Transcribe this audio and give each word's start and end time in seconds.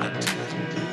I 0.00 0.08
didn't 0.10 0.87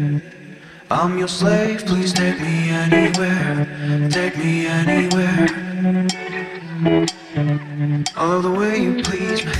I'm 0.00 1.18
your 1.18 1.28
slave, 1.28 1.84
please 1.84 2.14
take 2.14 2.40
me 2.40 2.70
anywhere, 2.70 4.08
take 4.08 4.34
me 4.38 4.66
anywhere. 4.66 5.46
I 8.16 8.24
love 8.24 8.42
the 8.44 8.50
way 8.50 8.78
you 8.80 9.02
please 9.02 9.44
me, 9.44 9.52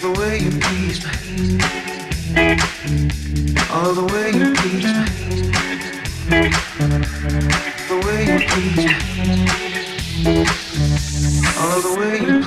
the 0.00 0.12
way 0.16 0.38
you 0.38 0.50
please 0.60 1.04
me. 1.04 1.58
I 3.68 3.82
love 3.82 3.96
the 3.96 4.04
way 4.14 4.30
you 4.30 4.54
please 4.54 4.84
me, 4.84 5.50
the 7.88 7.96
way 8.06 8.18
you 8.30 8.38
please 8.48 8.76
me. 8.76 8.92
I 11.58 11.60
love 11.74 11.82
the 11.82 11.94
way 11.98 12.20
you. 12.20 12.45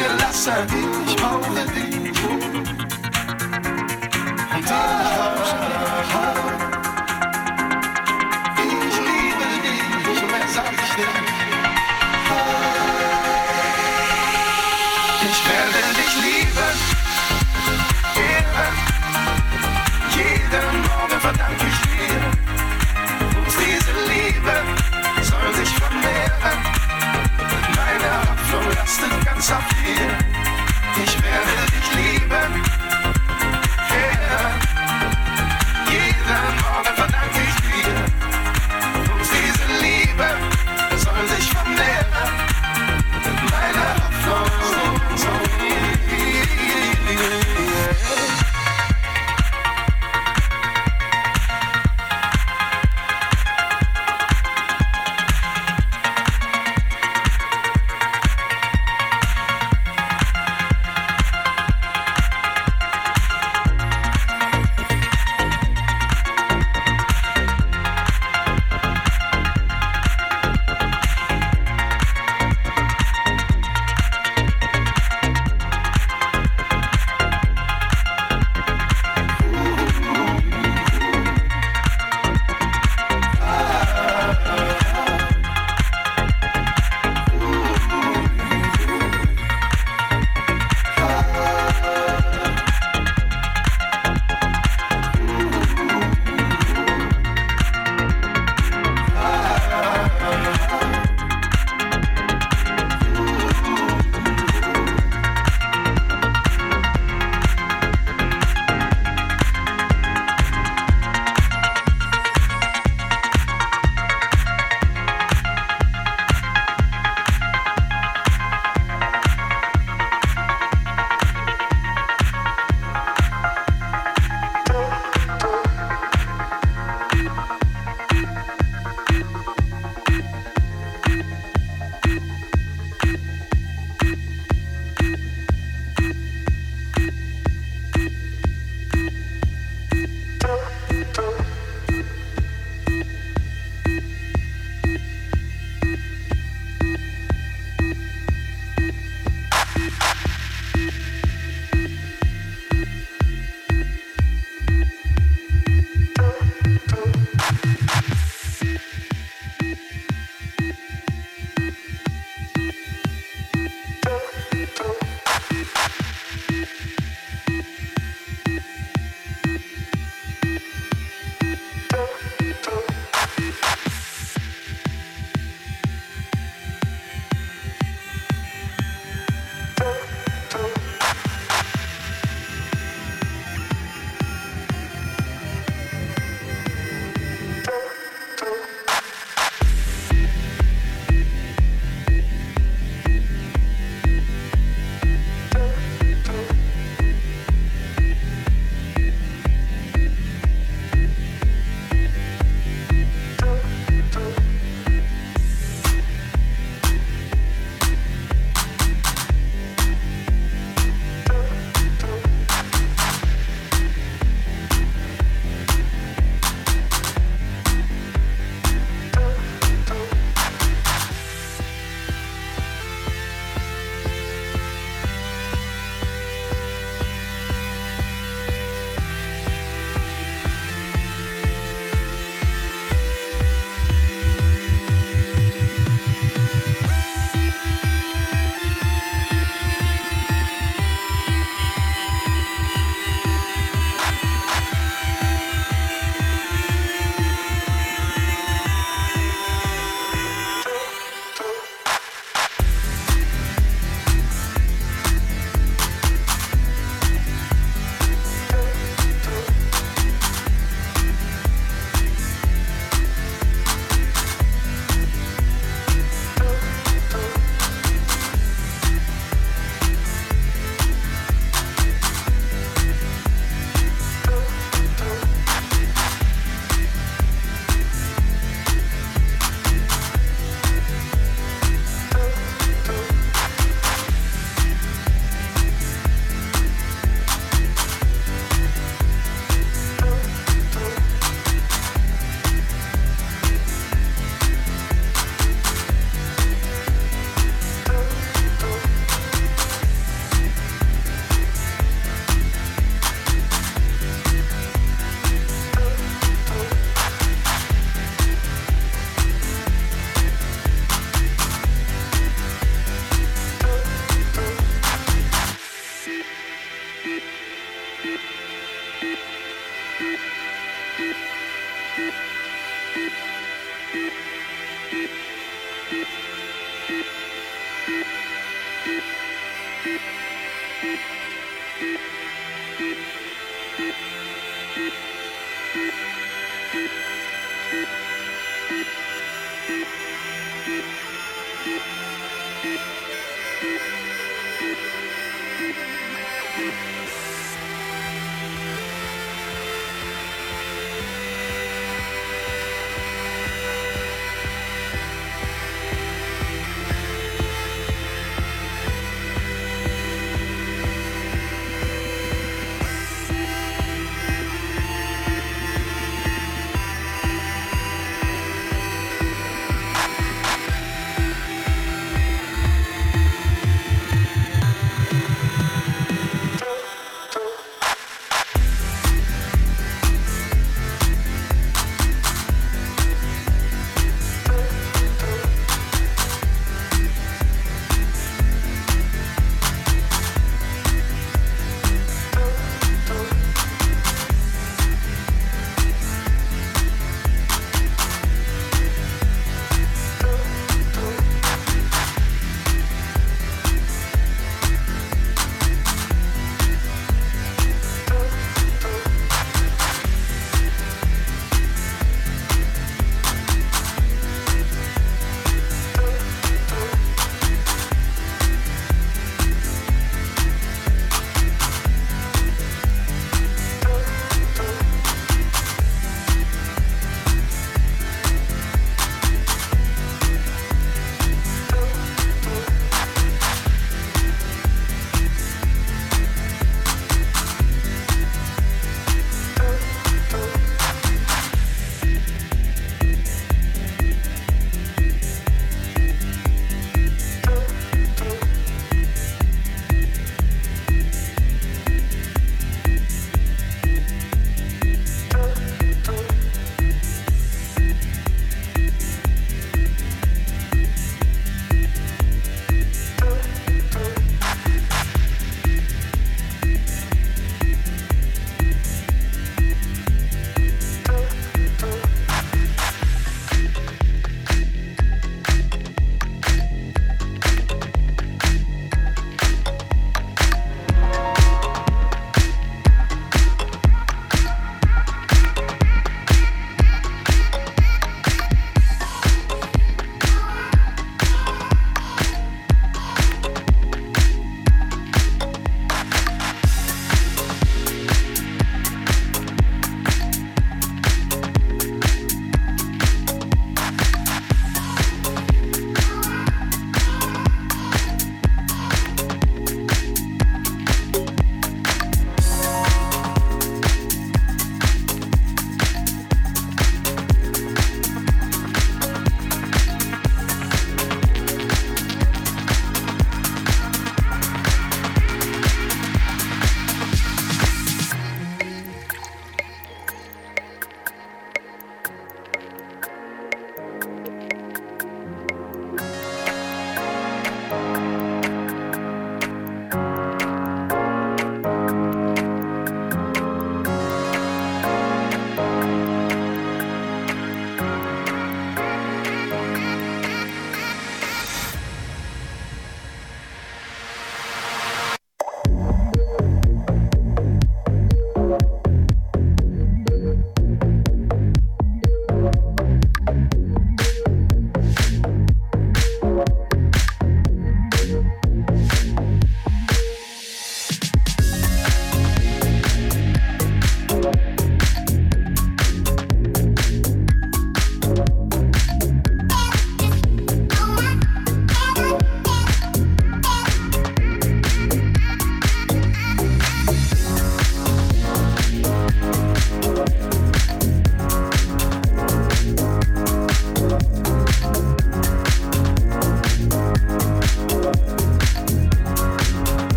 Mir 0.00 0.16
lassen. 0.18 0.52
Ich 1.06 1.16
brauche 1.16 1.66
dich. 1.74 1.90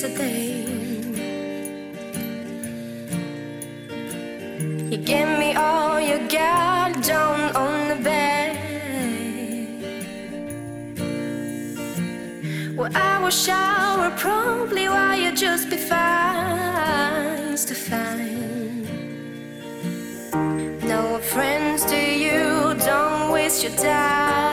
miss 0.00 0.04
a 0.04 0.16
thing. 0.16 1.16
You 4.90 4.98
give 4.98 5.28
me 5.38 5.54
all 5.54 6.00
you 6.00 6.18
got 6.28 7.02
down 7.02 7.56
on 7.56 7.88
the 7.88 7.96
bed. 8.04 8.56
Well, 12.76 12.90
I 12.94 13.18
will 13.22 13.30
shower 13.30 14.10
promptly 14.10 14.88
while 14.88 15.18
you 15.18 15.32
just 15.34 15.68
be 15.68 15.76
fine 15.76 17.56
to 17.56 17.74
find. 17.74 18.86
No 20.84 21.18
friends 21.18 21.84
to 21.86 21.96
you, 21.96 22.74
don't 22.86 23.32
waste 23.32 23.64
your 23.64 23.72
time. 23.72 24.47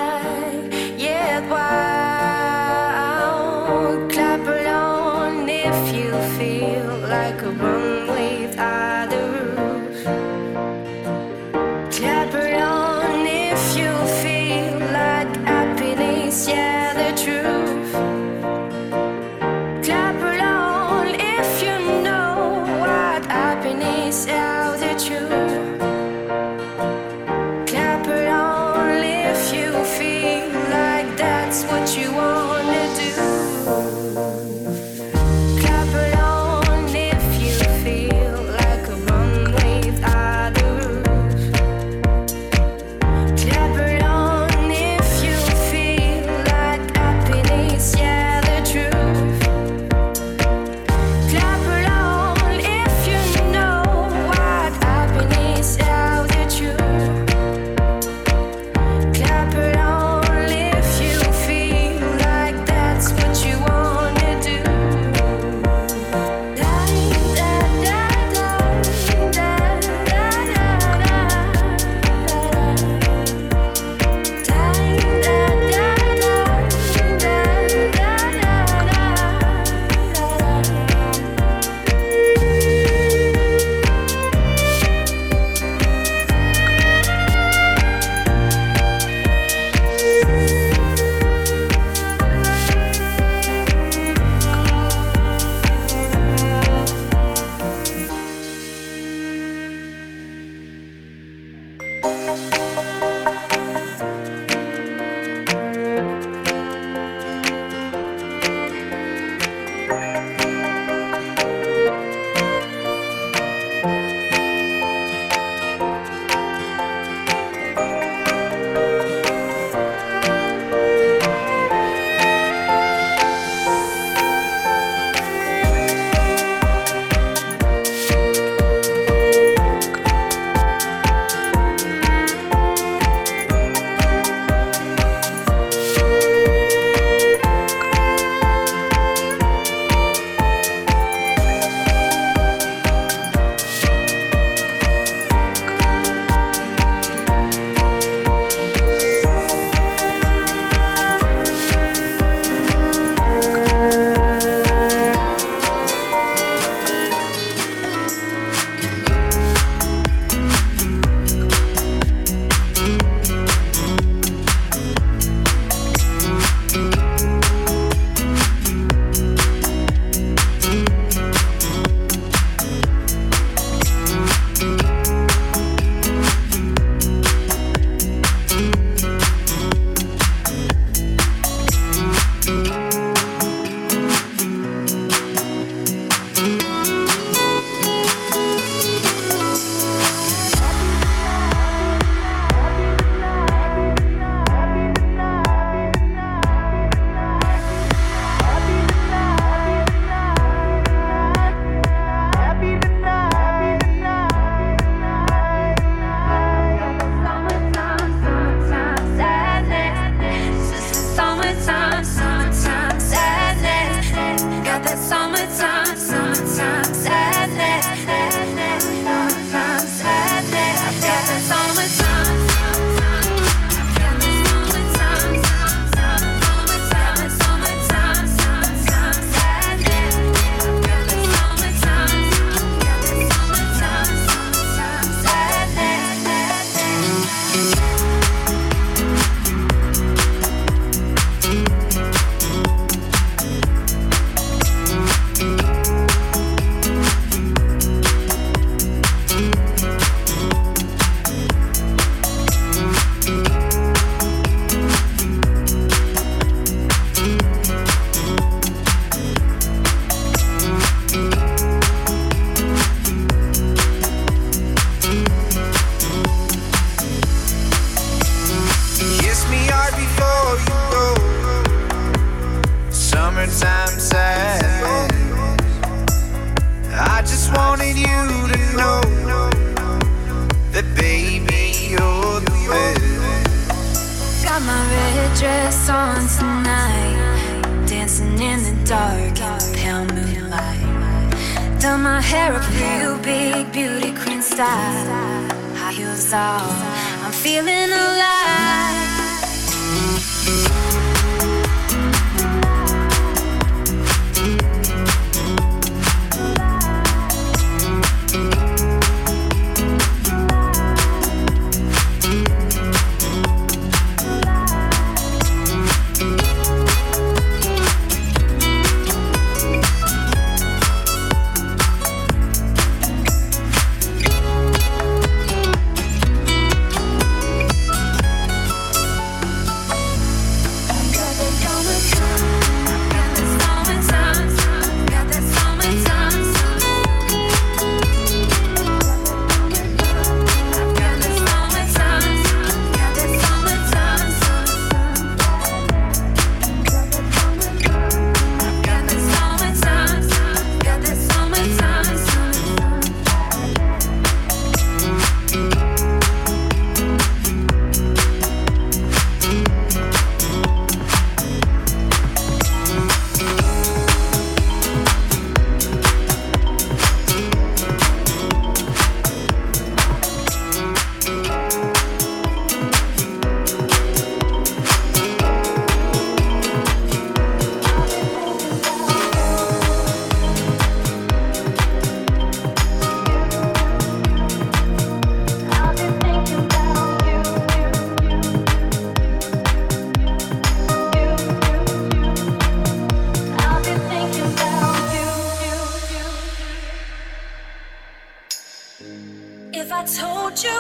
I 399.97 400.04
told 400.04 400.62
you 400.62 400.80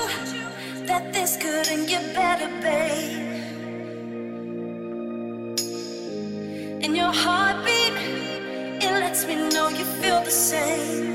that 0.87 1.13
this 1.13 1.37
couldn't 1.37 1.85
get 1.85 2.13
better, 2.13 2.49
babe? 2.61 3.45
In 6.83 6.93
your 6.93 7.13
heartbeat, 7.23 7.95
it 8.83 8.91
lets 8.91 9.25
me 9.25 9.35
know 9.53 9.69
you 9.69 9.85
feel 10.01 10.21
the 10.21 10.35
same. 10.49 11.05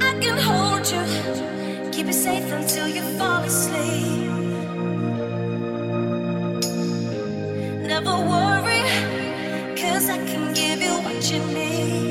I 0.00 0.12
can 0.22 0.38
hold 0.48 0.84
you, 0.94 1.02
keep 1.90 2.06
you 2.06 2.12
safe 2.12 2.48
until 2.52 2.86
you 2.86 3.02
fall 3.18 3.42
asleep. 3.42 4.30
Never 7.92 8.16
worry, 8.32 8.82
cause 9.76 10.08
I 10.08 10.18
can 10.30 10.54
give 10.54 10.80
you 10.80 10.94
what 11.04 11.32
you 11.32 11.40
need. 11.52 12.05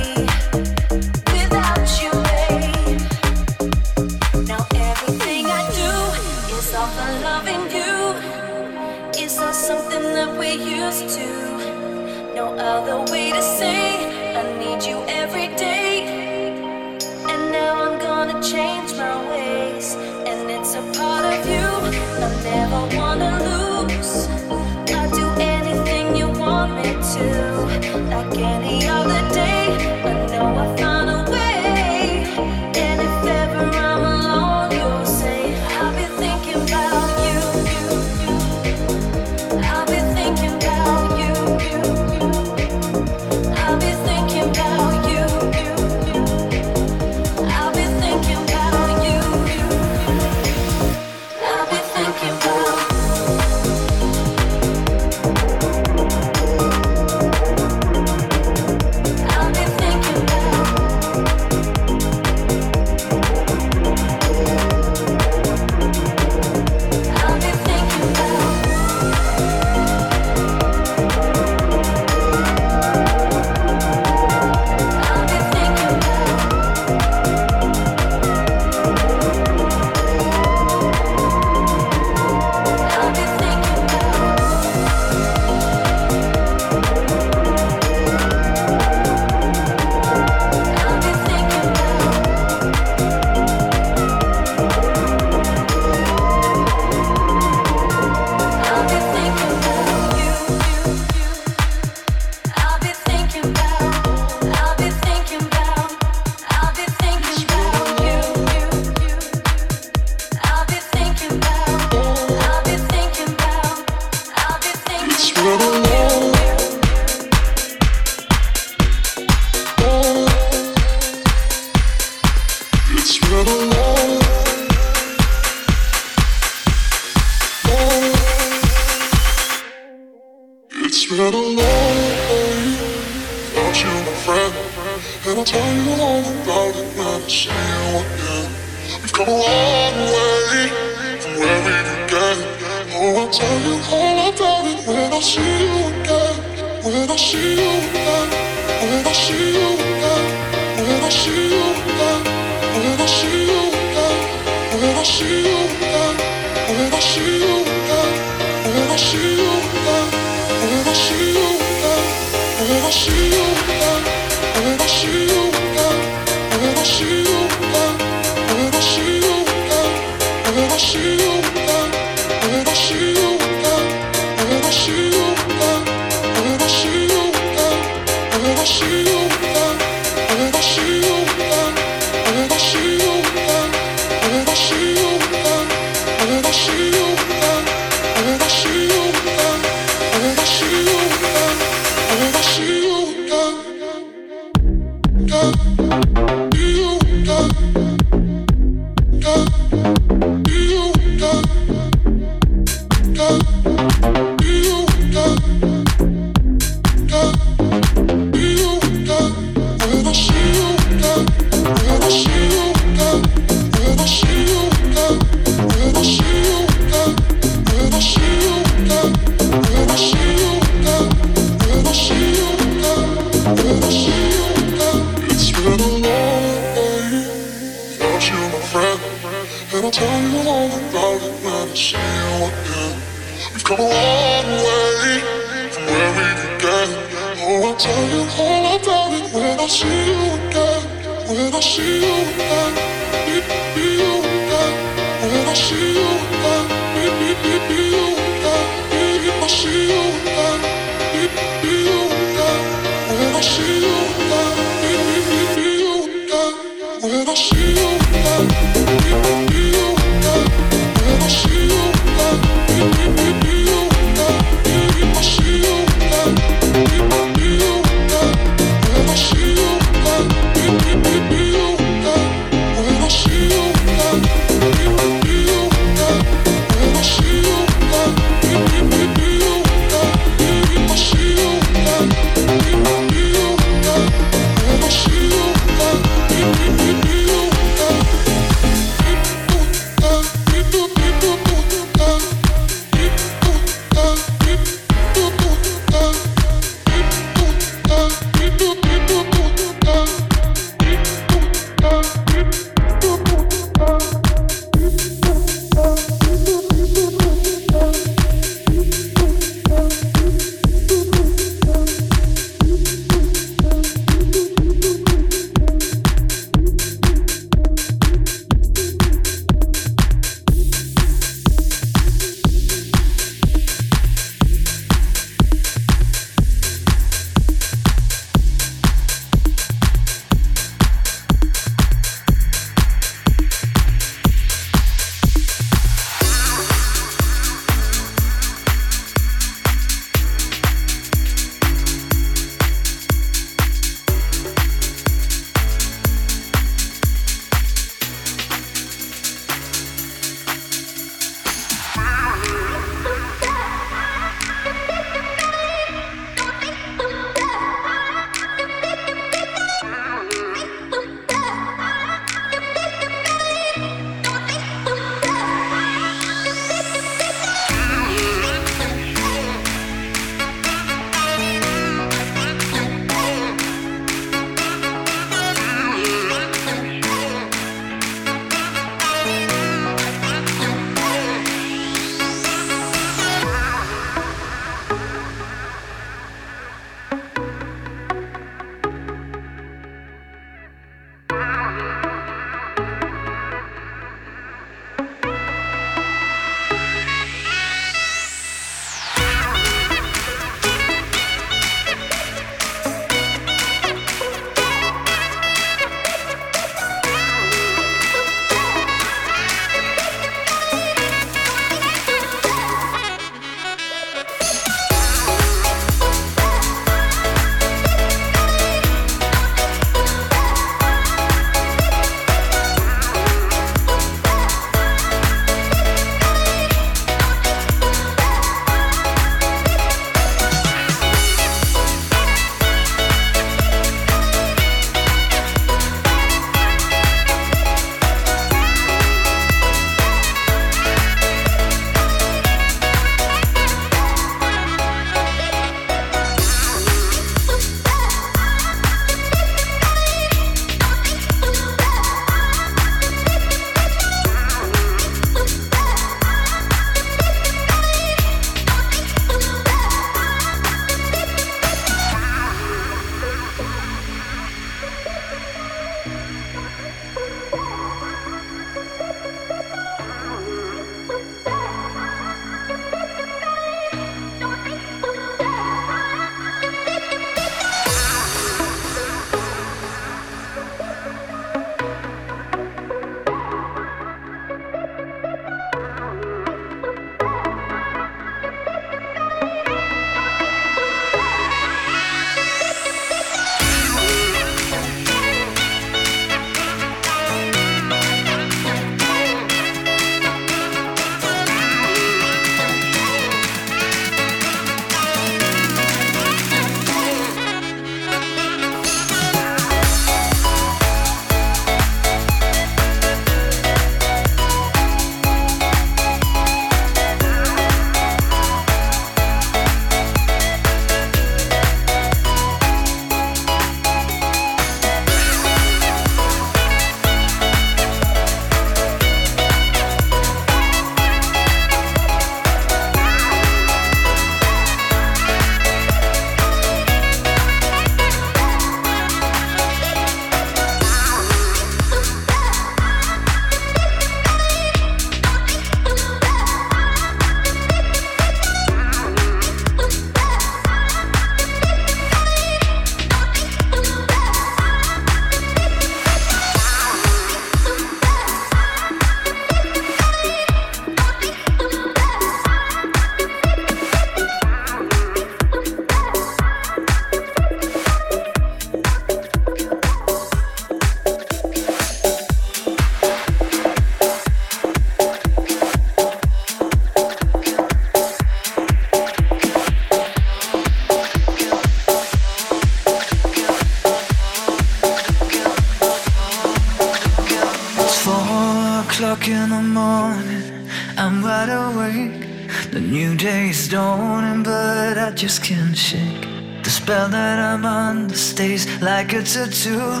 Just 595.18 595.42
can't 595.42 595.76
shake 595.76 596.20
the 596.62 596.70
spell 596.70 597.08
that 597.08 597.40
I'm 597.40 597.64
under 597.64 598.14
stays 598.14 598.68
like 598.80 599.12
a 599.14 599.22
tattoo. 599.24 600.00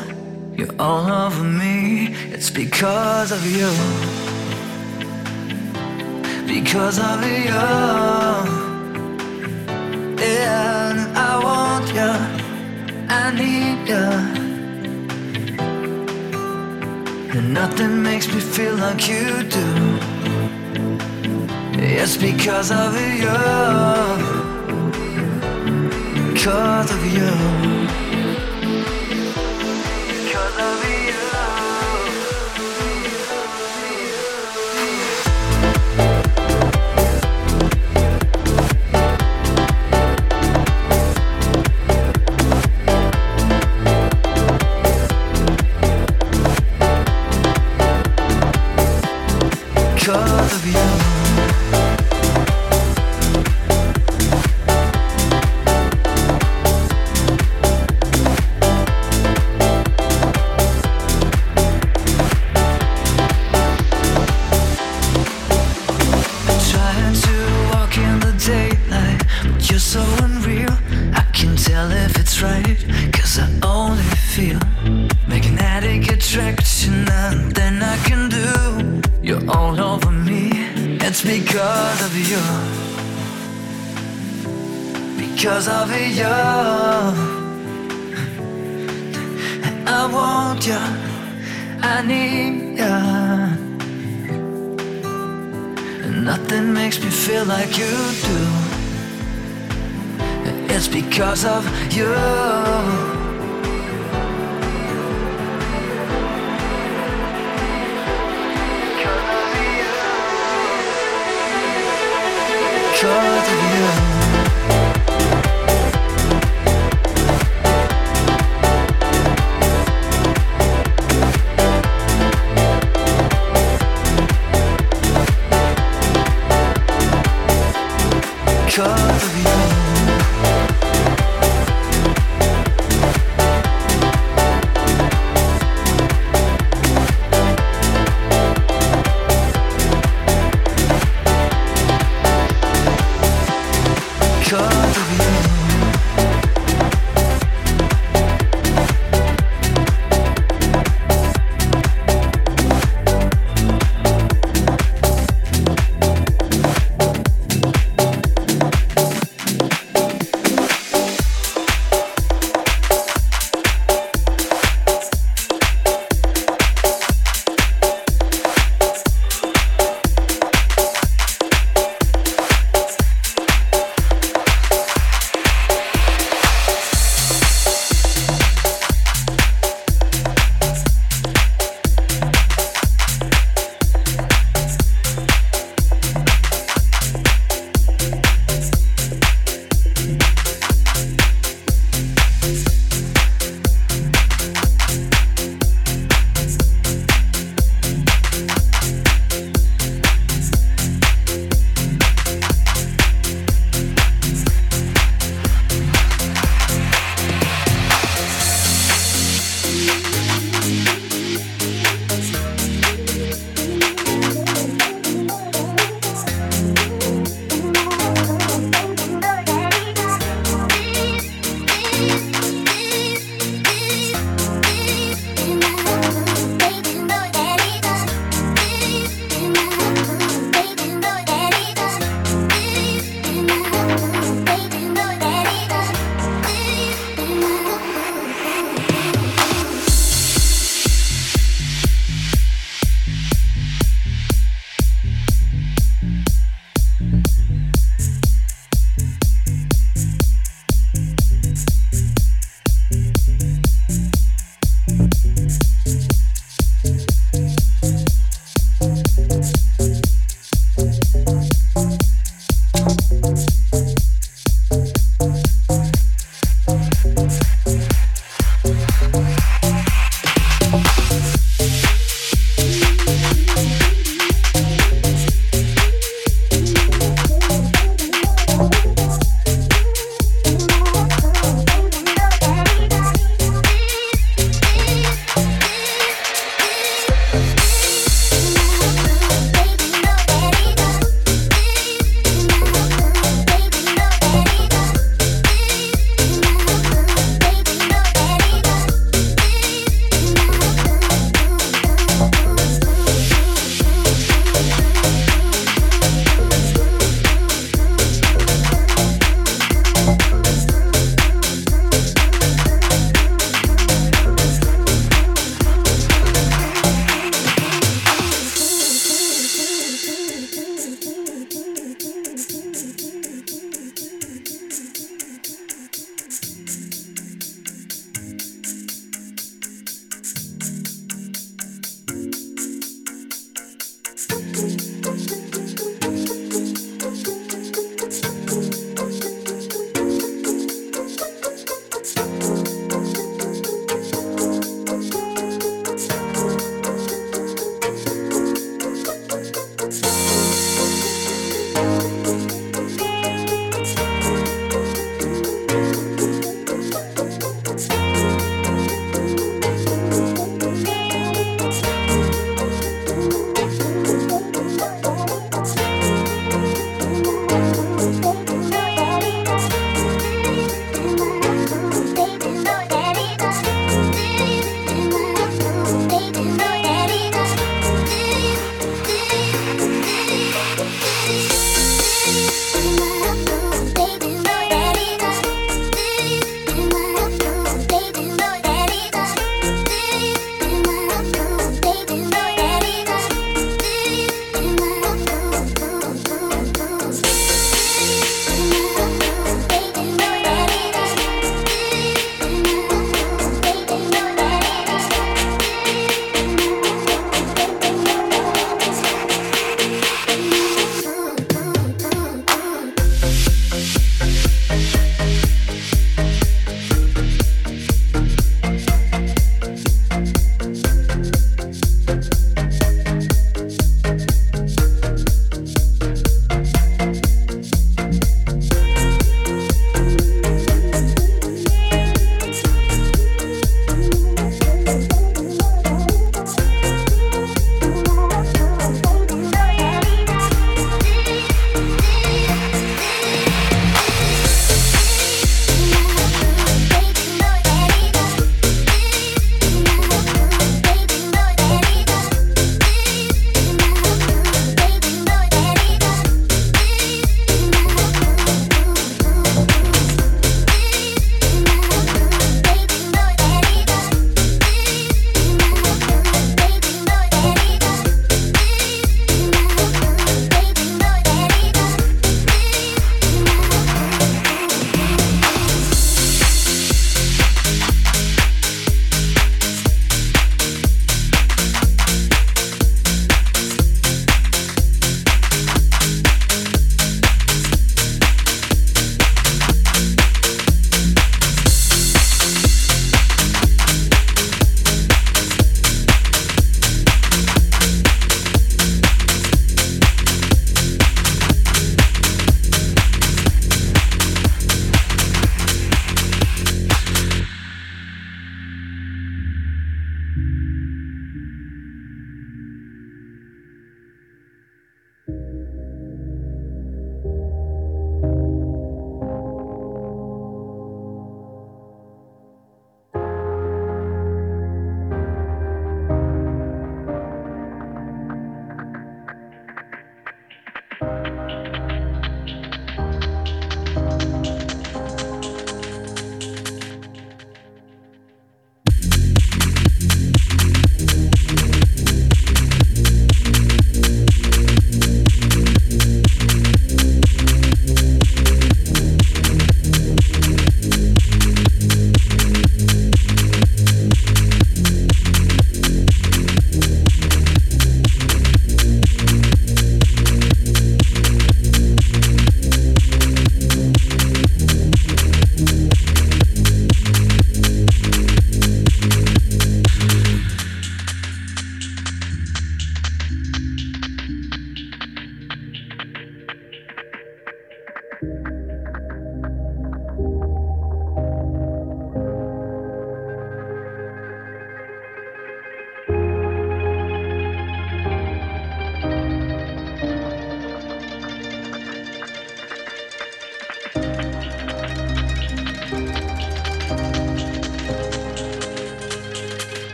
You're 0.56 0.80
all 0.80 1.10
over 1.10 1.42
me, 1.42 2.14
it's 2.32 2.50
because 2.50 3.32
of 3.32 3.44
you. 3.44 3.68
Because 6.46 7.00
of 7.00 7.20
you. 7.26 7.64
Yeah, 10.22 11.12
I 11.16 11.30
want 11.46 11.88
you, 11.98 12.14
I 13.08 13.32
need 13.42 13.88
you. 13.88 14.08
And 17.36 17.52
nothing 17.52 18.04
makes 18.04 18.28
me 18.32 18.38
feel 18.38 18.76
like 18.76 19.08
you 19.08 19.42
do. 19.42 19.98
It's 21.74 22.16
because 22.16 22.70
of 22.70 22.94
you. 22.94 24.37
Because 26.38 26.92
of 26.92 27.04
you. 27.04 27.77